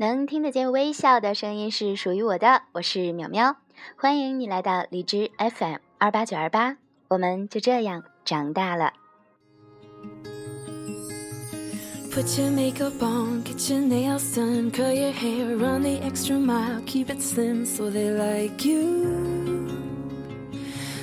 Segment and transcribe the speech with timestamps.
[0.00, 3.56] 能听得见微笑的声音是属于我的，我是淼淼，
[3.96, 6.78] 欢迎你来到荔枝 FM 二八九二八，
[7.08, 8.94] 我们就这样长大了。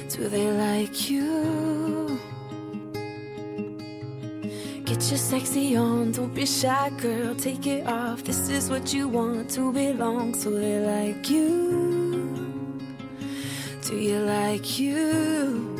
[0.09, 1.66] Do they like you?
[4.97, 7.35] Get your sexy on, don't be shy, girl.
[7.35, 8.23] Take it off.
[8.23, 12.81] This is what you want to belong, so they like you.
[13.83, 15.77] Do you like you?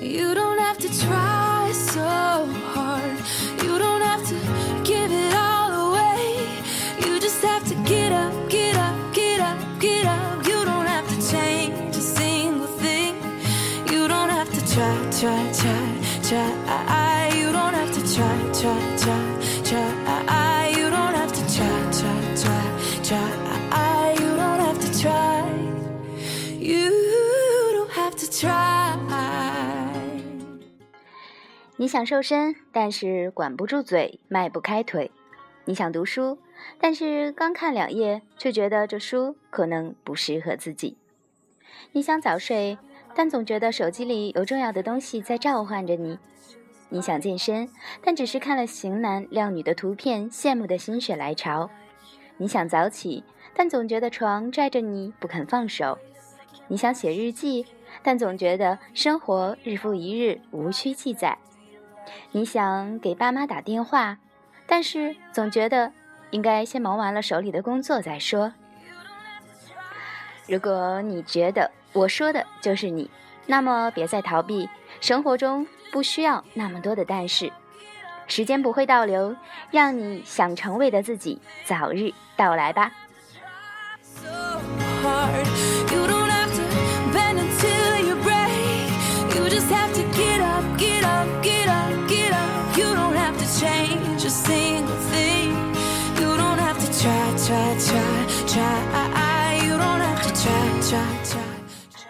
[0.00, 3.18] You don't have to try so hard.
[3.64, 4.36] You don't have to
[4.84, 6.46] give it all away.
[7.00, 10.46] You just have to get up, get up, get up, get up.
[10.46, 13.16] You don't have to change a single thing.
[13.90, 17.11] You don't have to try, try, try, try.
[18.12, 19.22] Try, try,
[19.64, 20.70] try.
[20.76, 22.62] You don't have to try, try, try,
[23.02, 23.26] try.
[24.20, 25.42] You don't have to try.
[26.58, 26.90] You
[27.72, 28.98] don't have to try.
[31.76, 35.10] 你想瘦身，但是管不住嘴，迈不开腿；
[35.64, 36.38] 你想读书，
[36.78, 40.96] 但是刚看两页，却觉得这书可能不适合自己；
[41.92, 42.78] 你想早睡，
[43.16, 46.18] 但总觉得手机里有重要的东西在召唤着你。
[46.92, 47.70] 你想健身，
[48.04, 51.70] 但只是看了型男靓女的图片，羡慕的心血来潮；
[52.36, 55.96] 你想早起，但总觉得床拽着你不肯放手；
[56.68, 57.64] 你想写日记，
[58.02, 61.38] 但总觉得生活日复一日无需记载；
[62.32, 64.18] 你想给爸妈打电话，
[64.66, 65.90] 但是总觉得
[66.30, 68.52] 应该先忙完了手里的工作再说。
[70.46, 73.10] 如果你觉得我说的就是你，
[73.46, 74.68] 那么别再逃避，
[75.00, 75.66] 生活中。
[75.92, 77.52] 不需要那么多的但是，
[78.26, 79.36] 时间不会倒流，
[79.70, 82.90] 让你想成为的自己早日到来吧。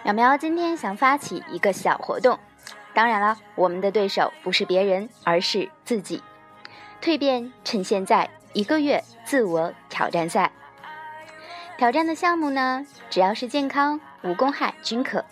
[0.03, 2.37] 苗苗今天想发起一个小活动。
[2.93, 6.21] 当然了，我们的对手不是别人，而是自己。
[7.01, 10.51] 蜕变，趁现在一个月自我挑战赛。
[11.77, 15.23] 挑战的项目呢，只要是健康、无公害均可。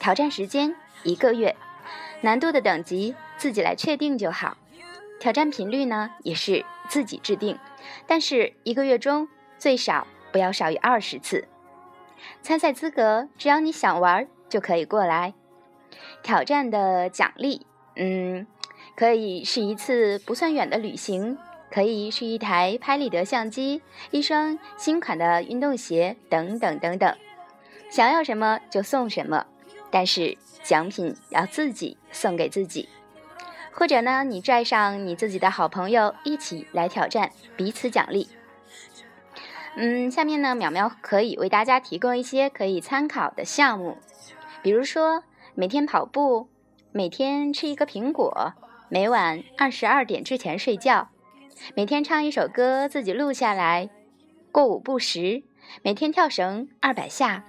[0.00, 0.74] 挑战时间
[1.04, 1.54] 一个月，
[2.20, 4.56] 难度的等级自己来确定就好。
[5.20, 7.56] 挑战频率呢，也是自己制定，
[8.08, 9.28] 但是一个月中
[9.58, 11.46] 最少不要少于二十次。
[12.42, 15.34] 参赛资格，只要你想玩就可以过来。
[16.22, 18.46] 挑战的奖励，嗯，
[18.96, 21.38] 可以是一次不算远的旅行，
[21.70, 27.16] 可以是一台拍立得相机，一双新款的运动鞋，等等等等。
[27.90, 29.46] 想要什么就送什么，
[29.90, 32.88] 但是奖品要自己送给自己。
[33.72, 38.28] 或者呢，你拽上你自己的好朋友一起来挑战，彼此奖励。
[39.76, 43.96] 嗯，下面呢，淼淼可以为大家提供一些可以参考的项目，
[44.62, 45.24] 比如说。
[45.54, 46.48] 每天跑步，
[46.92, 48.52] 每天吃一个苹果，
[48.88, 51.08] 每晚二十二点之前睡觉，
[51.74, 53.90] 每天唱一首歌自己录下来，
[54.52, 55.42] 过午不食，
[55.82, 57.44] 每天跳绳二百下，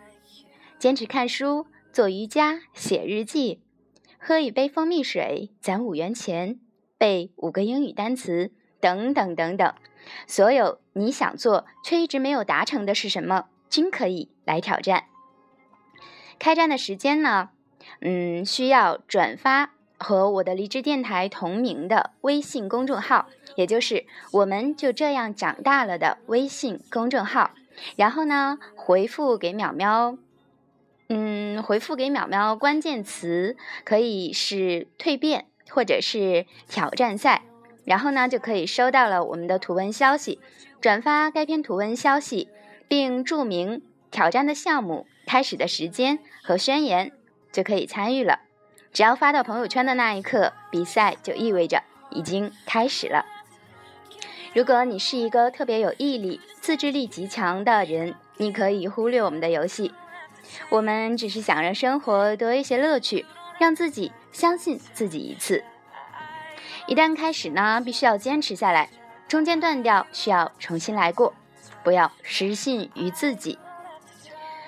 [0.80, 3.60] 坚持看书、做瑜伽、写日记，
[4.18, 6.60] 喝一杯蜂蜜水攒五元钱，
[6.98, 9.74] 背五个英语单词，等等等等。
[10.26, 15.06] 所有你想做却一直没有达成的是什么，均可以来挑战。
[16.40, 17.50] 开战的时间呢？
[18.02, 27.52] 嗯，需要转发和我的荔枝电台同名的微信公众号，也就是我们就这样长大了的微信公众号。
[27.96, 30.18] 然后呢，回复给淼淼，
[31.08, 37.44] 嗯，回复给淼淼关键词可以是蜕变或者是挑战赛，
[37.90, 40.40] 然后呢就可以收到了我们的图文消息。
[40.80, 42.48] 转发该篇图文消息，
[42.88, 43.82] 并注明
[44.12, 47.12] 挑战的项目、开始的时间和宣言。
[47.52, 48.42] 就可以参与了。
[48.94, 51.82] 只要发到朋友圈的那一刻，比赛就意味着
[52.12, 53.26] 已经开始了。
[54.54, 59.92] 如果你是一个特别有毅力、自制力极强的人，你可以忽略我们的游戏。
[60.70, 63.26] 我们只是想让生活多一些乐趣，
[63.60, 65.64] 让自己相信自己一次。
[66.88, 68.90] 一旦开始呢，必须要坚持下来。
[69.28, 71.34] 中间断掉，需要重新来过。
[71.84, 73.58] 不要失信于自己。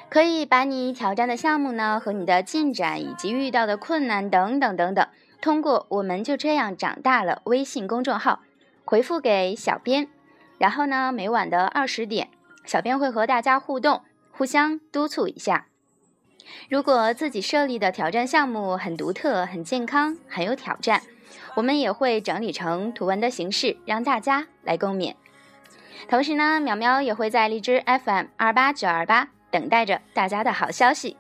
[0.10, 5.08] 可以把你挑战的项目呢，和你的进展以及遇到的困难等等等等，
[5.42, 8.42] 通过我们就这样长大了微信公众号
[8.86, 10.08] 回复给小编，
[10.58, 12.30] 然后呢，每晚的二十点，
[12.66, 14.02] 小编会和大家互动，
[14.32, 15.68] 互相督促一下。
[16.70, 21.02] 如果自己设立的挑战项目很独特、很健康、很有挑战，
[21.56, 25.16] 我们也会整理成图文的形式，让大家来共勉。
[26.10, 31.18] 同时呢，淼淼也会在荔枝 FM 二八九二八等待着大家的好消息。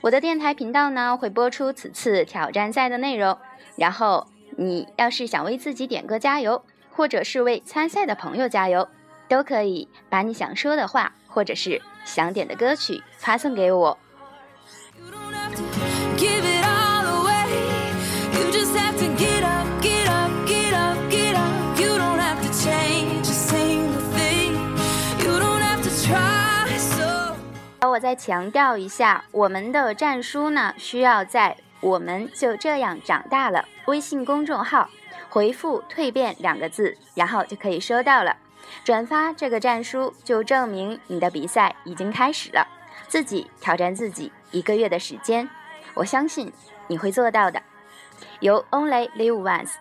[0.00, 3.36] 我的电台频道呢会播出此次挑战赛的内容。
[3.76, 8.88] 然后你要是想为自己点歌加油，或者是为参赛的朋友加油，
[9.28, 13.98] 都可以把你想说的话，或者是想点的歌曲发送给我。
[27.94, 34.90] 我再强调一下，我们的战书呢，需要在“我们就这样长大了”微信公众号
[35.28, 38.36] 回复“蜕变”两个字，然后就可以收到了。
[38.82, 42.66] 转发这个战书，就证明你的比赛已经开始了，
[43.06, 45.48] 自己挑战自己一个月的时间，
[45.94, 46.52] 我相信
[46.88, 47.62] 你会做到的。
[48.40, 49.74] 由 Only Live Once，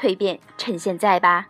[0.00, 1.46] 蜕变趁现在吧。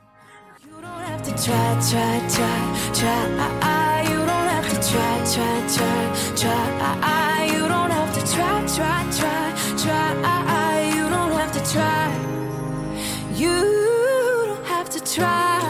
[4.94, 5.14] Try.
[5.34, 6.02] Try, try,
[6.36, 7.44] try.
[7.52, 9.44] You don't have to try, try, try,
[9.82, 10.10] try.
[10.96, 12.04] You don't have to try.
[13.34, 13.56] You
[14.46, 15.60] don't have to try.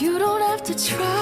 [0.00, 1.21] You don't have to try